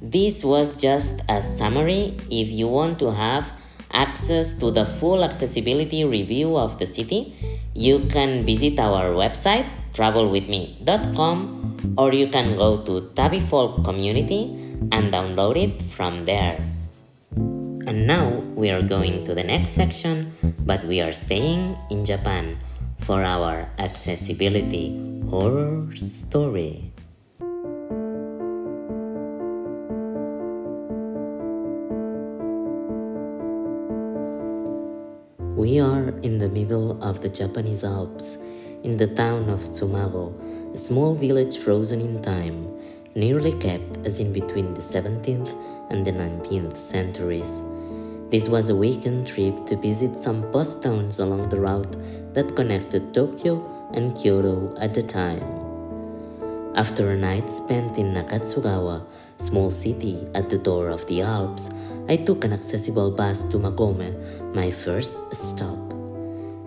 This 0.02 0.45
was 0.45 0.76
just 0.76 1.25
a 1.26 1.40
summary. 1.40 2.21
If 2.28 2.52
you 2.52 2.69
want 2.69 2.99
to 3.00 3.11
have 3.11 3.57
access 3.97 4.52
to 4.61 4.71
the 4.71 4.85
full 4.85 5.25
accessibility 5.25 6.04
review 6.04 6.59
of 6.59 6.78
the 6.78 6.85
city, 6.85 7.33
you 7.73 8.04
can 8.12 8.45
visit 8.45 8.78
our 8.78 9.16
website 9.16 9.64
troublewithme.com 9.97 11.97
or 11.97 12.12
you 12.12 12.28
can 12.28 12.57
go 12.57 12.85
to 12.85 13.09
Tabifolk 13.16 13.83
community 13.83 14.52
and 14.92 15.09
download 15.09 15.57
it 15.57 15.80
from 15.88 16.26
there. 16.26 16.61
And 17.88 18.07
now 18.07 18.45
we 18.52 18.69
are 18.69 18.83
going 18.83 19.25
to 19.25 19.35
the 19.35 19.42
next 19.42 19.73
section, 19.73 20.37
but 20.69 20.85
we 20.85 21.00
are 21.00 21.12
staying 21.12 21.78
in 21.88 22.04
Japan 22.04 22.61
for 23.00 23.23
our 23.23 23.71
accessibility 23.78 24.99
horror 25.30 25.88
story. 25.97 26.92
We 35.57 35.78
are 35.78 36.09
in 36.23 36.38
the 36.38 36.49
middle 36.49 37.02
of 37.02 37.21
the 37.21 37.28
Japanese 37.28 37.85
Alps, 37.85 38.38
in 38.83 38.97
the 38.97 39.07
town 39.07 39.50
of 39.50 39.61
Tsumago, 39.61 40.33
a 40.75 40.78
small 40.78 41.14
village 41.14 41.59
frozen 41.59 42.00
in 42.00 42.23
time, 42.23 42.69
nearly 43.14 43.52
kept 43.52 43.99
as 44.07 44.21
in 44.21 44.33
between 44.33 44.75
the 44.75 44.80
17th 44.80 45.57
and 45.90 46.07
the 46.07 46.12
19th 46.12 46.76
centuries. 46.76 47.62
This 48.30 48.49
was 48.49 48.71
a 48.71 48.76
weekend 48.76 49.26
trip 49.26 49.66
to 49.66 49.76
visit 49.76 50.19
some 50.19 50.42
post 50.52 50.85
towns 50.85 51.19
along 51.19 51.49
the 51.49 51.61
route 51.61 51.97
that 52.34 52.54
connected 52.54 53.12
Tokyo 53.12 53.58
and 53.92 54.16
Kyoto 54.16 54.75
at 54.78 54.94
the 54.94 55.02
time. 55.02 55.42
After 56.76 57.10
a 57.10 57.16
night 57.16 57.50
spent 57.50 57.99
in 57.99 58.14
Nakatsugawa, 58.14 59.04
small 59.38 59.70
city 59.70 60.26
at 60.34 60.49
the 60.50 60.58
door 60.58 60.88
of 60.88 61.06
the 61.08 61.22
Alps, 61.22 61.70
I 62.08 62.16
took 62.16 62.44
an 62.44 62.52
accessible 62.52 63.10
bus 63.10 63.42
to 63.50 63.58
Magome, 63.58 64.14
my 64.54 64.70
first 64.70 65.18
stop. 65.34 65.78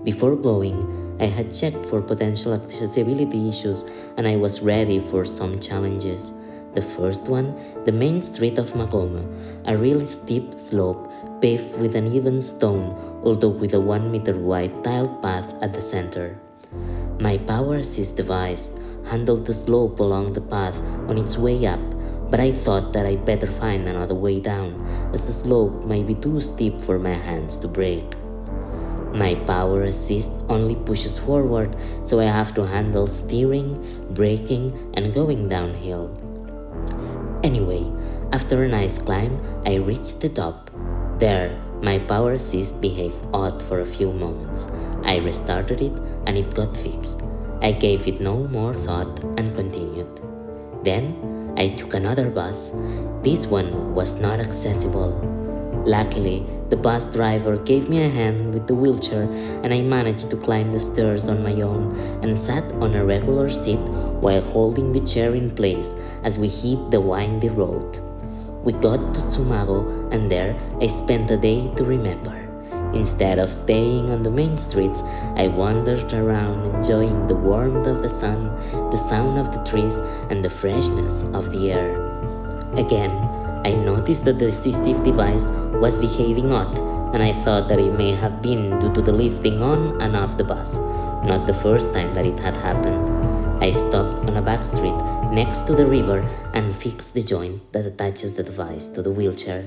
Before 0.03 0.35
going, 0.35 1.17
I 1.21 1.25
had 1.25 1.53
checked 1.53 1.85
for 1.85 2.01
potential 2.01 2.53
accessibility 2.53 3.47
issues 3.47 3.89
and 4.17 4.27
I 4.27 4.35
was 4.35 4.61
ready 4.61 4.99
for 4.99 5.23
some 5.23 5.59
challenges. 5.59 6.33
The 6.73 6.81
first 6.81 7.29
one, 7.29 7.55
the 7.85 7.91
main 7.91 8.21
street 8.21 8.57
of 8.57 8.73
Magome, 8.73 9.23
a 9.65 9.77
really 9.77 10.05
steep 10.05 10.57
slope 10.57 11.09
paved 11.41 11.79
with 11.79 11.95
an 11.95 12.07
even 12.07 12.41
stone, 12.41 13.12
although 13.23 13.55
with 13.55 13.73
a 13.73 13.79
1 13.79 14.11
meter 14.11 14.37
wide 14.37 14.83
tiled 14.83 15.21
path 15.21 15.55
at 15.61 15.73
the 15.73 15.81
center. 15.81 16.39
My 17.19 17.37
power 17.37 17.77
assist 17.77 18.17
device 18.17 18.71
handled 19.09 19.45
the 19.45 19.53
slope 19.53 19.99
along 19.99 20.33
the 20.33 20.41
path 20.41 20.79
on 21.07 21.17
its 21.17 21.37
way 21.37 21.65
up 21.65 21.81
but 22.33 22.39
I 22.39 22.51
thought 22.51 22.93
that 22.93 23.05
I'd 23.05 23.29
better 23.29 23.45
find 23.45 23.87
another 23.87 24.15
way 24.15 24.39
down, 24.39 24.73
as 25.13 25.27
the 25.27 25.31
slope 25.31 25.85
might 25.85 26.07
be 26.07 26.15
too 26.15 26.41
steep 26.41 26.81
for 26.81 26.97
my 26.97 27.13
hands 27.13 27.59
to 27.59 27.67
break. 27.67 28.09
My 29.13 29.35
power 29.45 29.83
assist 29.83 30.31
only 30.49 30.73
pushes 30.73 31.19
forward, 31.19 31.77
so 32.01 32.19
I 32.19 32.25
have 32.25 32.55
to 32.55 32.65
handle 32.65 33.05
steering, 33.05 33.77
braking, 34.17 34.73
and 34.95 35.13
going 35.13 35.47
downhill. 35.47 36.09
Anyway, 37.43 37.85
after 38.31 38.63
a 38.63 38.67
nice 38.67 38.97
climb, 38.97 39.37
I 39.63 39.75
reached 39.75 40.19
the 40.21 40.29
top. 40.29 40.71
There, 41.19 41.53
my 41.83 41.99
power 41.99 42.31
assist 42.31 42.79
behaved 42.79 43.27
odd 43.33 43.61
for 43.61 43.81
a 43.81 43.85
few 43.85 44.13
moments. 44.13 44.67
I 45.03 45.17
restarted 45.17 45.81
it 45.81 45.91
and 46.25 46.37
it 46.37 46.55
got 46.55 46.77
fixed. 46.77 47.21
I 47.61 47.73
gave 47.73 48.07
it 48.07 48.21
no 48.21 48.47
more 48.47 48.73
thought 48.73 49.21
and 49.37 49.53
continued. 49.53 50.21
Then 50.83 51.53
I 51.57 51.67
took 51.69 51.93
another 51.93 52.29
bus. 52.29 52.71
This 53.21 53.47
one 53.47 53.93
was 53.93 54.21
not 54.21 54.39
accessible. 54.39 55.11
Luckily, 55.85 56.45
the 56.69 56.77
bus 56.77 57.13
driver 57.13 57.57
gave 57.57 57.89
me 57.89 58.03
a 58.03 58.09
hand 58.09 58.53
with 58.53 58.65
the 58.65 58.75
wheelchair 58.75 59.23
and 59.63 59.73
I 59.73 59.81
managed 59.81 60.31
to 60.31 60.37
climb 60.37 60.71
the 60.71 60.79
stairs 60.79 61.27
on 61.27 61.43
my 61.43 61.59
own 61.61 61.97
and 62.23 62.37
sat 62.37 62.63
on 62.75 62.95
a 62.95 63.03
regular 63.03 63.49
seat 63.49 63.83
while 64.23 64.41
holding 64.41 64.93
the 64.93 65.01
chair 65.01 65.35
in 65.35 65.51
place 65.51 65.95
as 66.23 66.39
we 66.39 66.47
hit 66.47 66.91
the 66.91 67.01
windy 67.01 67.49
road. 67.49 67.99
We 68.63 68.71
got 68.71 69.13
to 69.15 69.19
Tsumago 69.19 70.07
and 70.13 70.31
there 70.31 70.55
I 70.79 70.87
spent 70.87 71.29
a 71.29 71.35
day 71.35 71.67
to 71.75 71.83
remember. 71.83 72.47
Instead 72.93 73.37
of 73.37 73.51
staying 73.51 74.09
on 74.09 74.23
the 74.23 74.31
main 74.31 74.55
streets, 74.55 75.01
I 75.35 75.49
wandered 75.49 76.13
around 76.13 76.67
enjoying 76.67 77.27
the 77.27 77.35
warmth 77.35 77.87
of 77.87 78.01
the 78.01 78.07
sun, 78.07 78.53
the 78.89 78.95
sound 78.95 79.37
of 79.37 79.51
the 79.51 79.61
trees, 79.69 79.99
and 80.29 80.45
the 80.45 80.49
freshness 80.49 81.23
of 81.33 81.51
the 81.51 81.73
air. 81.73 81.99
Again, 82.77 83.11
I 83.65 83.73
noticed 83.73 84.23
that 84.25 84.39
the 84.39 84.45
assistive 84.45 85.03
device 85.03 85.49
was 85.83 85.99
behaving 85.99 86.53
odd, 86.53 86.79
and 87.13 87.21
I 87.21 87.33
thought 87.33 87.67
that 87.67 87.79
it 87.79 87.97
may 87.97 88.11
have 88.11 88.41
been 88.41 88.79
due 88.79 88.93
to 88.93 89.01
the 89.01 89.11
lifting 89.11 89.61
on 89.61 90.01
and 90.01 90.15
off 90.15 90.37
the 90.37 90.45
bus, 90.45 90.77
not 91.25 91.47
the 91.47 91.53
first 91.53 91.93
time 91.93 92.13
that 92.13 92.25
it 92.25 92.39
had 92.39 92.55
happened. 92.55 93.09
I 93.61 93.71
stopped 93.71 94.29
on 94.29 94.37
a 94.37 94.41
back 94.41 94.63
street 94.63 94.95
next 95.33 95.65
to 95.65 95.73
the 95.73 95.83
river 95.83 96.19
and 96.53 96.75
fix 96.75 97.09
the 97.09 97.21
joint 97.21 97.57
that 97.73 97.87
attaches 97.87 98.35
the 98.35 98.43
device 98.43 98.87
to 98.87 99.01
the 99.01 99.09
wheelchair. 99.09 99.65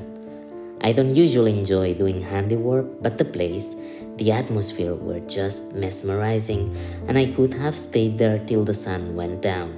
I 0.81 0.93
don't 0.93 1.13
usually 1.13 1.59
enjoy 1.59 1.95
doing 1.95 2.21
handiwork, 2.21 3.03
but 3.03 3.19
the 3.19 3.25
place, 3.25 3.75
the 4.15 4.31
atmosphere 4.31 4.95
were 4.95 5.19
just 5.27 5.75
mesmerizing, 5.75 6.71
and 7.09 7.19
I 7.19 7.33
could 7.33 7.53
have 7.55 7.75
stayed 7.75 8.17
there 8.17 8.39
till 8.39 8.63
the 8.63 8.75
sun 8.75 9.17
went 9.17 9.43
down. 9.43 9.75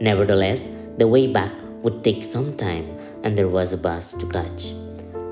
Nevertheless, 0.00 0.70
the 0.96 1.06
way 1.06 1.26
back 1.26 1.52
would 1.82 2.02
take 2.02 2.22
some 2.22 2.56
time, 2.56 2.88
and 3.22 3.36
there 3.36 3.52
was 3.52 3.74
a 3.74 3.76
bus 3.76 4.14
to 4.14 4.26
catch. 4.28 4.72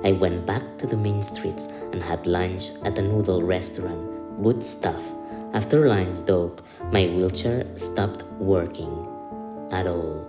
I 0.05 0.13
went 0.13 0.45
back 0.45 0.77
to 0.77 0.87
the 0.87 0.99
main 0.99 1.23
streets 1.23 1.73
and 1.93 2.03
had 2.03 2.27
lunch 2.27 2.73
at 2.85 2.99
a 2.99 3.03
noodle 3.03 3.43
restaurant. 3.43 4.43
Good 4.43 4.63
stuff. 4.63 5.11
After 5.55 5.89
lunch, 5.89 6.27
though, 6.27 6.55
my 6.93 7.07
wheelchair 7.07 7.65
stopped 7.77 8.25
working 8.37 9.16
at 9.73 9.87
all. 9.87 10.27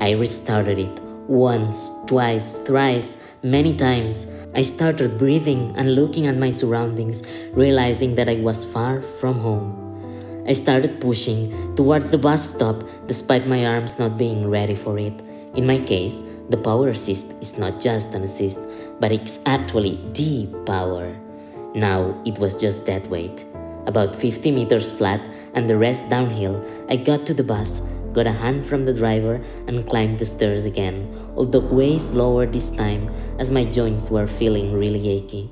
I 0.00 0.12
restarted 0.12 0.78
it 0.78 1.00
once, 1.28 2.04
twice, 2.06 2.58
thrice, 2.58 3.18
many 3.42 3.76
times. 3.76 4.26
I 4.54 4.62
started 4.62 5.18
breathing 5.18 5.74
and 5.76 5.94
looking 5.94 6.26
at 6.26 6.36
my 6.36 6.50
surroundings, 6.50 7.22
realizing 7.52 8.14
that 8.14 8.28
I 8.28 8.36
was 8.36 8.64
far 8.64 9.02
from 9.02 9.40
home. 9.40 10.44
I 10.48 10.54
started 10.54 11.00
pushing 11.00 11.76
towards 11.76 12.10
the 12.10 12.16
bus 12.16 12.54
stop 12.54 12.82
despite 13.06 13.46
my 13.46 13.66
arms 13.66 13.98
not 13.98 14.16
being 14.16 14.48
ready 14.48 14.74
for 14.74 14.98
it. 14.98 15.20
In 15.54 15.66
my 15.66 15.78
case, 15.78 16.22
the 16.48 16.56
power 16.56 16.88
assist 16.88 17.32
is 17.42 17.58
not 17.58 17.78
just 17.78 18.14
an 18.14 18.22
assist, 18.22 18.58
but 18.98 19.12
it's 19.12 19.40
actually 19.44 20.00
the 20.14 20.48
power. 20.64 21.14
Now 21.74 22.18
it 22.24 22.38
was 22.38 22.56
just 22.56 22.86
that 22.86 23.06
weight. 23.08 23.44
About 23.86 24.16
50 24.16 24.50
meters 24.52 24.90
flat 24.90 25.28
and 25.54 25.68
the 25.68 25.76
rest 25.76 26.08
downhill, 26.08 26.64
I 26.88 26.96
got 26.96 27.26
to 27.26 27.34
the 27.34 27.44
bus, 27.44 27.82
got 28.12 28.26
a 28.26 28.32
hand 28.32 28.64
from 28.64 28.84
the 28.84 28.92
driver, 28.92 29.42
and 29.66 29.88
climbed 29.88 30.18
the 30.18 30.26
stairs 30.26 30.64
again, 30.64 31.08
although 31.36 31.60
way 31.60 31.98
slower 31.98 32.46
this 32.46 32.70
time 32.70 33.08
as 33.38 33.50
my 33.50 33.64
joints 33.64 34.10
were 34.10 34.26
feeling 34.26 34.72
really 34.72 35.08
achy. 35.08 35.50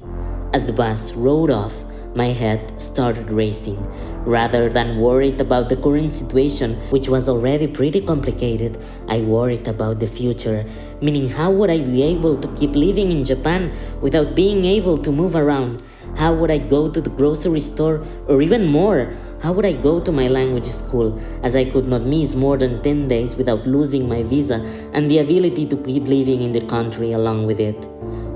As 0.52 0.66
the 0.66 0.72
bus 0.72 1.12
rode 1.12 1.50
off, 1.50 1.75
my 2.14 2.28
head 2.28 2.80
started 2.80 3.30
racing. 3.30 3.76
Rather 4.25 4.70
than 4.70 4.98
worried 4.98 5.38
about 5.40 5.68
the 5.68 5.76
current 5.76 6.12
situation, 6.12 6.75
which 6.90 7.08
was 7.08 7.28
already 7.28 7.66
pretty 7.66 8.00
complicated, 8.00 8.78
I 9.06 9.20
worried 9.20 9.68
about 9.68 10.00
the 10.00 10.06
future, 10.06 10.64
meaning 11.02 11.28
how 11.28 11.50
would 11.50 11.68
I 11.68 11.78
be 11.78 12.02
able 12.02 12.36
to 12.38 12.48
keep 12.56 12.75
living 12.75 13.12
in 13.12 13.22
Japan 13.22 13.70
without 14.00 14.34
being 14.34 14.64
able 14.64 14.96
to 14.96 15.12
move 15.12 15.36
around? 15.36 15.82
How 16.16 16.32
would 16.32 16.50
I 16.50 16.56
go 16.56 16.90
to 16.90 17.00
the 17.00 17.10
grocery 17.10 17.60
store, 17.60 18.02
or 18.26 18.40
even 18.40 18.66
more? 18.66 19.14
How 19.42 19.52
would 19.52 19.66
I 19.66 19.74
go 19.74 20.00
to 20.00 20.10
my 20.10 20.28
language 20.28 20.66
school, 20.66 21.20
as 21.42 21.54
I 21.54 21.66
could 21.66 21.86
not 21.86 22.02
miss 22.02 22.34
more 22.34 22.56
than 22.56 22.82
10 22.82 23.08
days 23.08 23.36
without 23.36 23.66
losing 23.66 24.08
my 24.08 24.22
visa 24.22 24.54
and 24.94 25.10
the 25.10 25.18
ability 25.18 25.66
to 25.66 25.76
keep 25.76 26.04
living 26.04 26.40
in 26.40 26.52
the 26.52 26.62
country 26.62 27.12
along 27.12 27.46
with 27.46 27.60
it? 27.60 27.76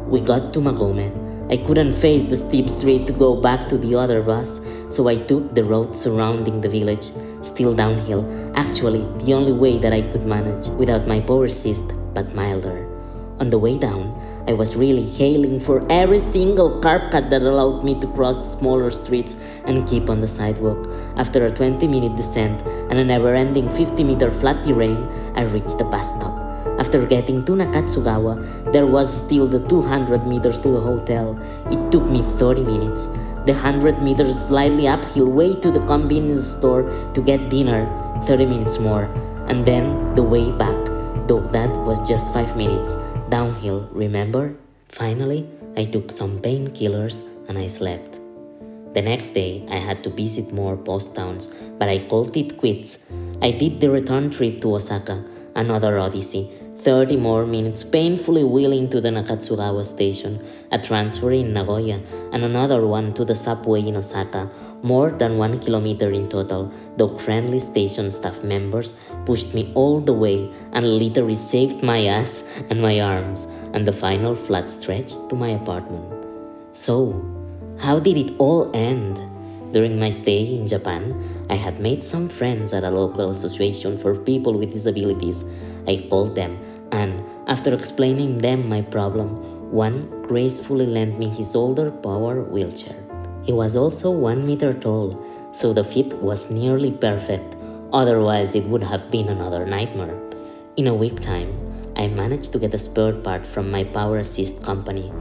We 0.09 0.21
got 0.21 0.53
to 0.53 0.61
Magome. 0.61 1.09
I 1.51 1.57
couldn't 1.57 1.93
face 1.93 2.27
the 2.27 2.37
steep 2.37 2.69
street 2.69 3.07
to 3.07 3.15
go 3.15 3.35
back 3.41 3.67
to 3.71 3.79
the 3.79 3.97
other 3.97 4.23
bus, 4.23 4.61
so 4.91 5.09
I 5.09 5.17
took 5.17 5.55
the 5.55 5.65
road 5.65 5.97
surrounding 5.97 6.61
the 6.61 6.69
village, 6.69 7.11
still 7.41 7.73
downhill, 7.73 8.23
actually 8.55 9.07
the 9.25 9.33
only 9.33 9.53
way 9.53 9.79
that 9.79 9.95
I 9.95 10.03
could 10.03 10.27
manage 10.27 10.69
without 10.77 11.09
my 11.09 11.19
power 11.21 11.47
assist, 11.47 11.93
but 12.13 12.35
milder. 12.35 12.87
On 13.41 13.49
the 13.49 13.59
way 13.59 13.79
down, 13.79 14.20
I 14.51 14.53
was 14.53 14.75
really 14.75 15.07
hailing 15.07 15.61
for 15.61 15.87
every 15.89 16.19
single 16.19 16.81
curb 16.81 17.13
cut 17.13 17.31
that 17.31 17.43
allowed 17.43 17.85
me 17.85 17.95
to 18.01 18.09
cross 18.09 18.59
smaller 18.59 18.91
streets 18.91 19.37
and 19.65 19.87
keep 19.87 20.11
on 20.11 20.21
the 20.21 20.27
sidewalk. 20.27 20.91
After 21.17 21.47
a 21.47 21.53
20 21.53 21.87
minute 21.87 22.17
descent 22.17 22.61
and 22.91 22.99
a 22.99 23.05
never 23.05 23.33
ending 23.33 23.71
50 23.71 24.03
meter 24.03 24.29
flat 24.29 24.65
terrain, 24.65 25.07
I 25.37 25.43
reached 25.43 25.79
the 25.79 25.85
bus 25.85 26.17
stop. 26.17 26.35
After 26.81 27.07
getting 27.07 27.45
to 27.45 27.53
Nakatsugawa, 27.53 28.73
there 28.73 28.89
was 28.89 29.25
still 29.25 29.47
the 29.47 29.61
200 29.69 30.27
meters 30.27 30.59
to 30.67 30.69
the 30.69 30.81
hotel. 30.81 31.39
It 31.71 31.93
took 31.93 32.11
me 32.11 32.25
30 32.25 32.65
minutes. 32.65 33.07
The 33.47 33.55
100 33.55 34.03
meters 34.03 34.35
slightly 34.35 34.89
uphill 34.89 35.29
way 35.29 35.55
to 35.61 35.71
the 35.71 35.87
convenience 35.87 36.49
store 36.49 36.91
to 37.15 37.23
get 37.23 37.51
dinner, 37.51 37.87
30 38.25 38.47
minutes 38.47 38.81
more. 38.81 39.05
And 39.47 39.65
then 39.65 40.17
the 40.17 40.25
way 40.25 40.51
back, 40.51 40.87
though 41.29 41.47
that 41.53 41.71
was 41.87 42.03
just 42.09 42.35
5 42.35 42.57
minutes. 42.57 42.97
Downhill, 43.31 43.89
remember? 43.93 44.57
Finally, 44.89 45.47
I 45.77 45.85
took 45.85 46.11
some 46.11 46.41
painkillers 46.41 47.23
and 47.49 47.57
I 47.57 47.69
slept. 47.69 48.19
The 48.93 49.03
next 49.03 49.31
day, 49.31 49.65
I 49.71 49.77
had 49.77 50.03
to 50.03 50.11
visit 50.11 50.53
more 50.53 50.77
post 50.77 51.15
towns, 51.15 51.55
but 51.79 51.89
I 51.89 52.01
called 52.09 52.37
it 52.37 52.59
quits. 52.59 53.07
I 53.41 53.53
did 53.53 53.81
the 53.81 53.89
return 53.89 54.31
trip 54.31 54.61
to 54.63 54.75
Osaka, 54.75 55.25
another 55.55 55.97
odyssey, 56.01 56.51
30 56.81 57.17
more 57.17 57.45
minutes 57.45 57.85
painfully 57.85 58.43
wheeling 58.43 58.89
to 58.89 59.03
the 59.03 59.11
Nakatsugawa 59.11 59.85
station, 59.85 60.43
a 60.73 60.79
transfer 60.79 61.31
in 61.31 61.53
Nagoya, 61.53 62.01
and 62.33 62.43
another 62.43 62.87
one 62.87 63.13
to 63.15 63.25
the 63.25 63.35
subway 63.35 63.87
in 63.87 63.97
Osaka, 63.97 64.51
more 64.83 65.11
than 65.11 65.37
one 65.37 65.59
kilometer 65.59 66.11
in 66.11 66.27
total, 66.31 66.73
though 66.97 67.19
friendly 67.19 67.59
station 67.59 68.11
staff 68.11 68.43
members 68.43 68.95
pushed 69.27 69.53
me 69.53 69.71
all 69.75 70.01
the 70.01 70.15
way 70.15 70.51
and 70.73 70.99
literally 70.99 71.35
saved 71.37 71.83
my 71.83 72.07
ass 72.07 72.49
and 72.71 72.81
my 72.81 72.99
arms, 72.99 73.47
and 73.75 73.87
the 73.87 73.93
final 73.93 74.35
flat 74.35 74.71
stretch 74.71 75.13
to 75.29 75.35
my 75.35 75.49
apartment. 75.49 76.09
So, 76.73 77.21
how 77.79 78.01
did 78.01 78.17
it 78.17 78.35
all 78.39 78.71
end? 78.75 79.21
During 79.73 80.01
my 80.01 80.11
stay 80.11 80.57
in 80.57 80.67
Japan, 80.67 81.15
I 81.51 81.55
had 81.55 81.79
made 81.79 82.03
some 82.03 82.29
friends 82.29 82.73
at 82.73 82.85
a 82.85 82.91
local 82.91 83.31
association 83.31 83.99
for 83.99 84.17
people 84.17 84.59
with 84.59 84.73
disabilities. 84.73 85.45
I 85.87 86.09
called 86.11 86.35
them 86.35 86.59
and 86.93 87.25
after 87.47 87.75
explaining 87.75 88.39
them 88.39 88.69
my 88.69 88.83
problem, 88.83 89.71
one 89.71 90.23
gracefully 90.23 90.87
lent 90.87 91.19
me 91.19 91.29
his 91.29 91.55
older 91.55 91.91
power 91.91 92.43
wheelchair. 92.43 92.97
He 93.45 93.53
was 93.53 93.77
also 93.77 94.11
one 94.11 94.47
meter 94.47 94.73
tall, 94.73 95.19
so 95.53 95.73
the 95.73 95.85
fit 95.85 96.13
was 96.19 96.51
nearly 96.51 96.93
perfect, 96.93 97.57
otherwise, 97.93 98.55
it 98.55 98.65
would 98.65 98.83
have 98.83 99.11
been 99.11 99.29
another 99.29 99.67
nightmare. 99.67 100.19
In 100.77 100.87
a 100.87 100.95
week 100.95 101.21
time, 101.21 101.53
I 101.97 102.09
managed 102.09 102.53
to 102.53 102.59
get 102.59 102.75
a 102.75 102.79
spare 102.79 103.13
part 103.13 103.47
from 103.47 103.71
my 103.71 103.85
power 103.85 104.19
assist 104.19 104.63
company. 104.63 105.13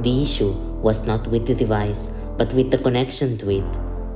The 0.00 0.22
issue 0.22 0.52
was 0.82 1.06
not 1.06 1.26
with 1.28 1.46
the 1.46 1.54
device, 1.54 2.10
but 2.36 2.52
with 2.52 2.70
the 2.70 2.78
connection 2.78 3.38
to 3.38 3.50
it. 3.50 3.64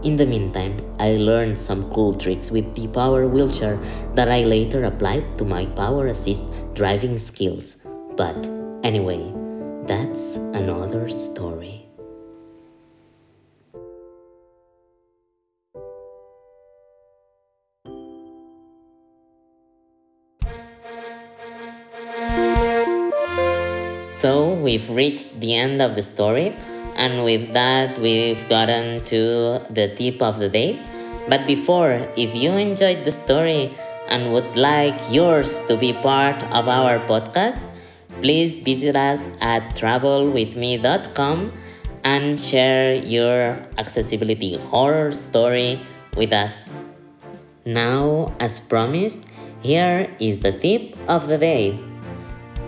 In 0.02 0.16
the 0.16 0.26
meantime, 0.26 0.78
I 0.98 1.12
learned 1.16 1.58
some 1.58 1.90
cool 1.90 2.14
tricks 2.14 2.50
with 2.50 2.74
the 2.74 2.88
power 2.88 3.26
wheelchair 3.28 3.78
that 4.14 4.30
I 4.30 4.42
later 4.42 4.84
applied 4.84 5.38
to 5.38 5.44
my 5.44 5.66
power 5.66 6.06
assist 6.06 6.44
driving 6.74 7.18
skills. 7.18 7.86
But 8.16 8.48
anyway, 8.82 9.32
that's 9.86 10.36
another 10.36 11.08
story. 11.08 11.86
So 24.10 24.52
we've 24.52 24.90
reached 24.90 25.40
the 25.40 25.54
end 25.54 25.80
of 25.80 25.94
the 25.94 26.02
story, 26.02 26.54
and 26.94 27.24
with 27.24 27.54
that, 27.54 27.98
we've 27.98 28.46
gotten 28.50 29.02
to 29.06 29.64
the 29.70 29.88
tip 29.96 30.20
of 30.20 30.38
the 30.38 30.50
day. 30.50 30.78
But 31.26 31.46
before, 31.46 32.06
if 32.16 32.34
you 32.34 32.50
enjoyed 32.52 33.04
the 33.06 33.12
story, 33.12 33.72
and 34.10 34.32
would 34.32 34.56
like 34.56 34.98
yours 35.10 35.62
to 35.66 35.76
be 35.76 35.92
part 35.92 36.42
of 36.52 36.68
our 36.68 36.98
podcast, 37.06 37.62
please 38.20 38.60
visit 38.60 38.96
us 38.96 39.28
at 39.40 39.62
troublewithme.com 39.74 41.52
and 42.04 42.38
share 42.38 42.94
your 42.94 43.56
accessibility 43.78 44.58
horror 44.58 45.12
story 45.12 45.80
with 46.16 46.32
us. 46.32 46.72
Now, 47.64 48.34
as 48.40 48.60
promised, 48.60 49.28
here 49.62 50.10
is 50.18 50.40
the 50.40 50.52
tip 50.52 50.96
of 51.08 51.28
the 51.28 51.38
day. 51.38 51.78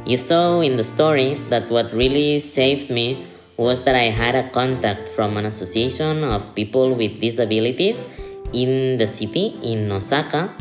You 0.05 0.19
saw 0.19 0.61
in 0.61 0.77
the 0.77 0.85
story 0.85 1.35
that 1.49 1.71
what 1.71 1.93
really 1.93 2.41
saved 2.41 2.91
me 2.91 3.27
was 3.57 3.85
that 3.85 3.95
I 3.95 4.11
had 4.11 4.35
a 4.35 4.49
contact 4.51 5.09
from 5.09 5.37
an 5.37 5.47
association 5.47 6.25
of 6.25 6.55
people 6.55 6.95
with 6.95 7.21
disabilities 7.21 8.07
in 8.53 8.99
the 8.99 9.07
city 9.07 9.59
in 9.63 9.91
Osaka 9.91 10.53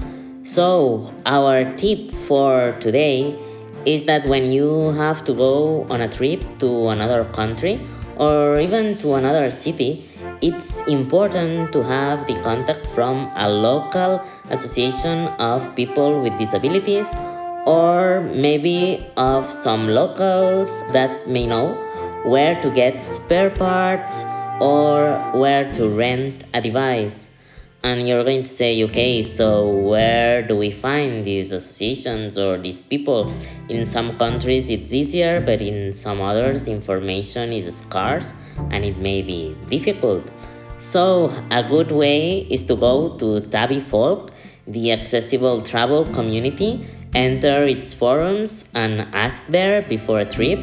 so, 0.44 1.14
our 1.28 1.72
tip 1.76 2.10
for 2.10 2.76
today 2.80 3.38
is 3.86 4.06
that 4.06 4.26
when 4.26 4.52
you 4.52 4.92
have 4.94 5.24
to 5.26 5.34
go 5.34 5.86
on 5.90 6.02
a 6.02 6.08
trip 6.08 6.44
to 6.58 6.90
another 6.90 7.26
country 7.26 7.80
or 8.16 8.60
even 8.60 8.98
to 8.98 9.14
another 9.14 9.52
city, 9.52 10.10
it's 10.42 10.82
important 10.88 11.72
to 11.74 11.84
have 11.84 12.26
the 12.26 12.34
contact 12.42 12.88
from 12.88 13.32
a 13.36 13.48
local 13.48 14.20
association 14.50 15.28
of 15.38 15.76
people 15.76 16.22
with 16.22 16.36
disabilities 16.40 17.14
or 17.68 18.22
maybe 18.34 19.06
of 19.18 19.48
some 19.48 19.88
locals 19.88 20.82
that 20.92 21.28
may 21.28 21.46
know 21.46 21.76
where 22.26 22.60
to 22.62 22.72
get 22.72 23.00
spare 23.00 23.52
parts 23.52 24.24
or 24.60 25.18
where 25.34 25.72
to 25.74 25.88
rent 25.88 26.44
a 26.56 26.62
device. 26.62 27.31
And 27.84 28.08
you're 28.08 28.24
going 28.24 28.44
to 28.44 28.50
say, 28.50 28.84
okay, 28.84 29.24
so 29.24 29.68
where 29.68 30.44
do 30.44 30.56
we 30.56 30.70
find 30.70 31.26
these 31.26 31.52
associations 31.52 32.38
or 32.38 32.60
these 32.60 32.84
people? 32.84 33.34
In 33.70 33.86
some 33.86 34.18
countries 34.20 34.70
it's 34.70 34.94
easier, 34.94 35.42
but 35.42 35.64
in 35.64 35.92
some 35.92 36.22
others, 36.22 36.68
information 36.68 37.52
is 37.52 37.76
scarce 37.76 38.36
and 38.70 38.86
it 38.86 38.98
may 38.98 39.24
be 39.24 39.58
difficult. 39.70 40.30
So, 40.78 41.34
a 41.50 41.64
good 41.64 41.92
way 41.92 42.42
is 42.50 42.66
to 42.66 42.76
go 42.76 43.18
to 43.18 43.42
Tabifolk, 43.42 44.30
the 44.68 44.92
accessible 44.92 45.62
travel 45.62 46.06
community, 46.06 46.88
enter 47.14 47.64
its 47.64 47.94
forums 47.94 48.66
and 48.74 49.08
ask 49.14 49.46
there 49.48 49.82
before 49.82 50.20
a 50.20 50.26
trip, 50.26 50.60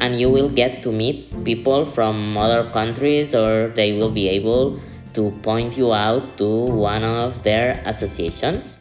and 0.00 0.18
you 0.18 0.30
will 0.30 0.48
get 0.48 0.82
to 0.82 0.92
meet 0.92 1.28
people 1.44 1.84
from 1.84 2.36
other 2.36 2.68
countries 2.70 3.34
or 3.34 3.68
they 3.68 3.92
will 3.92 4.10
be 4.10 4.28
able 4.28 4.80
to 5.14 5.30
point 5.42 5.76
you 5.76 5.92
out 5.92 6.36
to 6.38 6.48
one 6.66 7.02
of 7.02 7.42
their 7.42 7.82
associations. 7.86 8.76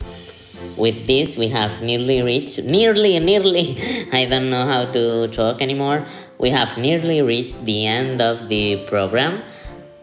With 0.77 1.05
this, 1.05 1.37
we 1.37 1.47
have 1.49 1.81
nearly 1.81 2.21
reached, 2.21 2.63
nearly, 2.63 3.19
nearly, 3.19 4.07
I 4.11 4.25
don't 4.25 4.49
know 4.49 4.65
how 4.65 4.85
to 4.91 5.27
talk 5.27 5.61
anymore. 5.61 6.05
We 6.39 6.49
have 6.49 6.77
nearly 6.77 7.21
reached 7.21 7.63
the 7.65 7.85
end 7.85 8.21
of 8.21 8.49
the 8.49 8.85
program. 8.87 9.43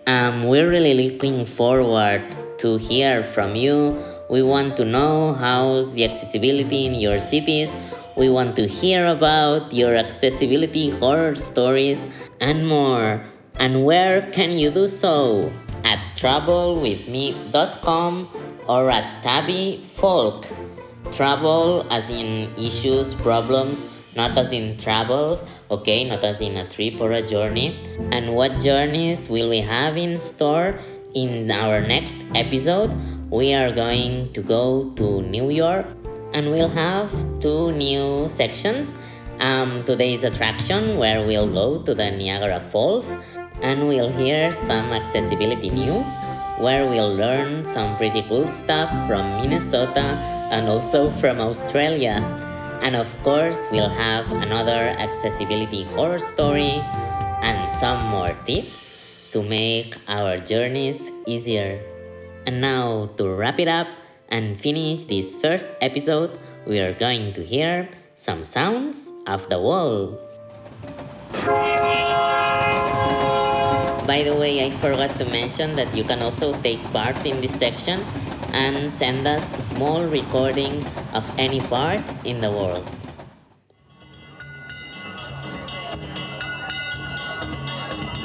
Um, 0.07 0.45
we're 0.45 0.69
really 0.69 0.95
looking 0.95 1.45
forward 1.45 2.23
to 2.59 2.77
hear 2.79 3.23
from 3.23 3.55
you. 3.55 4.03
We 4.31 4.43
want 4.43 4.77
to 4.77 4.85
know 4.85 5.35
how's 5.35 5.95
the 5.95 6.05
accessibility 6.05 6.87
in 6.87 6.95
your 6.95 7.19
cities. 7.19 7.77
We 8.17 8.29
want 8.29 8.55
to 8.57 8.67
hear 8.67 9.07
about 9.07 9.73
your 9.73 9.97
accessibility 9.97 10.91
horror 10.91 11.35
stories 11.35 12.09
and 12.41 12.69
more. 12.69 13.25
And 13.57 13.85
where 13.85 14.23
can 14.31 14.53
you 14.53 14.71
do 14.71 14.89
so? 14.89 15.51
At 15.85 16.01
troublewithme.com 16.17 18.29
or 18.69 18.91
at 18.91 19.23
Tabby 19.23 19.83
Folk. 19.95 20.47
Travel 21.13 21.87
as 21.91 22.11
in 22.11 22.53
issues, 22.57 23.15
problems, 23.15 23.87
not 24.15 24.37
as 24.37 24.53
in 24.53 24.77
travel, 24.77 25.41
okay, 25.71 26.05
not 26.05 26.23
as 26.25 26.41
in 26.41 26.57
a 26.57 26.69
trip 26.69 27.01
or 27.01 27.13
a 27.13 27.23
journey. 27.23 27.77
And 28.13 28.35
what 28.35 28.61
journeys 28.61 29.29
will 29.29 29.51
we 29.51 29.59
have 29.59 29.97
in 29.97 30.19
store 30.19 30.79
in 31.15 31.51
our 31.51 31.81
next 31.81 32.19
episode? 32.35 32.91
We 33.31 33.55
are 33.55 33.73
going 33.73 34.33
to 34.33 34.43
go 34.43 34.91
to 34.97 35.23
New 35.23 35.51
York 35.51 35.87
and 36.33 36.51
we'll 36.51 36.69
have 36.69 37.11
two 37.41 37.73
new 37.73 38.29
sections. 38.29 38.97
Um, 39.41 39.83
today's 39.85 40.25
attraction, 40.25 40.99
where 40.99 41.27
we'll 41.27 41.51
go 41.51 41.83
to 41.83 41.95
the 41.95 42.11
Niagara 42.11 42.61
Falls 42.61 43.17
and 43.63 43.87
we'll 43.87 44.11
hear 44.11 44.53
some 44.53 44.93
accessibility 44.93 45.71
news 45.71 46.07
where 46.59 46.87
we'll 46.87 47.15
learn 47.15 47.63
some 47.63 47.97
pretty 47.97 48.23
cool 48.23 48.47
stuff 48.47 48.91
from 49.09 49.41
Minnesota 49.41 50.17
and 50.53 50.69
also 50.69 51.11
from 51.11 51.41
Australia. 51.41 52.21
And 52.83 52.97
of 52.97 53.09
course, 53.23 53.69
we'll 53.73 53.89
have 53.89 54.31
another 54.33 54.93
accessibility 55.01 55.85
horror 55.85 56.19
story 56.19 56.81
and 57.41 57.69
some 57.69 58.05
more 58.07 58.37
tips 58.45 58.93
to 59.33 59.43
make 59.43 59.97
our 60.09 60.39
journeys 60.39 61.11
easier. 61.27 61.81
And 62.47 62.61
now, 62.61 63.11
to 63.17 63.29
wrap 63.29 63.59
it 63.61 63.69
up 63.69 63.89
and 64.29 64.59
finish 64.59 65.05
this 65.05 65.37
first 65.37 65.71
episode, 65.81 66.39
we 66.67 66.81
are 66.81 66.93
going 66.93 67.33
to 67.35 67.45
hear 67.45 67.89
some 68.17 68.45
sounds 68.45 69.13
of 69.27 69.49
the 69.49 69.59
wall. 69.59 70.30
By 74.07 74.23
the 74.23 74.35
way, 74.35 74.65
I 74.65 74.71
forgot 74.71 75.11
to 75.19 75.25
mention 75.27 75.77
that 75.77 75.95
you 75.95 76.05
can 76.05 76.23
also 76.23 76.53
take 76.63 76.83
part 76.93 77.17
in 77.27 77.41
this 77.41 77.55
section 77.55 78.01
and 78.53 78.91
send 78.91 79.27
us 79.27 79.51
small 79.63 80.05
recordings 80.05 80.91
of 81.13 81.25
any 81.39 81.61
part 81.61 82.03
in 82.25 82.41
the 82.41 82.51
world. 82.51 82.87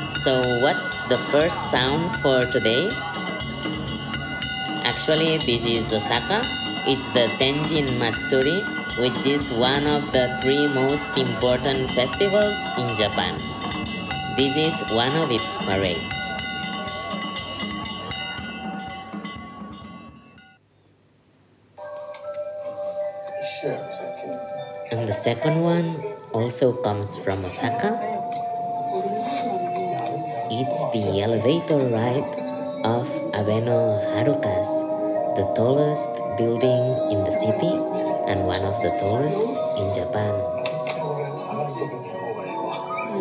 So, 0.10 0.42
what's 0.62 1.00
the 1.06 1.20
first 1.30 1.70
sound 1.70 2.16
for 2.18 2.46
today? 2.50 2.90
Actually, 4.82 5.38
this 5.38 5.66
is 5.66 5.94
Osaka. 5.94 6.42
It's 6.88 7.10
the 7.10 7.28
Tenjin 7.38 8.00
Matsuri, 8.00 8.62
which 8.98 9.28
is 9.28 9.52
one 9.52 9.86
of 9.86 10.12
the 10.14 10.36
three 10.42 10.66
most 10.68 11.10
important 11.16 11.92
festivals 11.92 12.58
in 12.78 12.90
Japan. 12.96 13.55
This 14.36 14.58
is 14.60 14.76
one 14.91 15.15
of 15.15 15.32
its 15.32 15.56
parades. 15.63 16.19
And 24.91 25.08
the 25.08 25.15
second 25.15 25.63
one 25.63 26.04
also 26.36 26.76
comes 26.84 27.15
from 27.15 27.45
Osaka. 27.45 27.95
It's 30.52 30.84
the 30.91 31.24
elevator 31.24 31.80
ride 31.95 32.28
of 32.84 33.08
Abeno 33.32 34.04
Harukas, 34.19 34.67
the 35.39 35.48
tallest 35.56 36.12
building 36.36 36.84
in 37.15 37.24
the 37.24 37.32
city 37.32 37.71
and 38.28 38.43
one 38.43 38.67
of 38.67 38.84
the 38.84 38.91
tallest 39.00 39.48
in 39.80 39.95
Japan. 39.95 40.55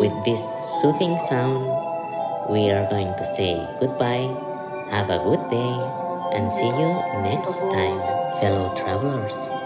With 0.04 0.22
this 0.22 0.44
soothing 0.82 1.18
sound, 1.18 1.64
we 2.50 2.68
are 2.68 2.86
going 2.90 3.14
to 3.16 3.24
say 3.24 3.56
goodbye, 3.80 4.28
have 4.90 5.08
a 5.08 5.16
good 5.24 5.48
day, 5.48 5.74
and 6.36 6.52
see 6.52 6.68
you 6.68 6.92
next 7.24 7.60
time, 7.72 8.04
fellow 8.38 8.74
travelers. 8.76 9.63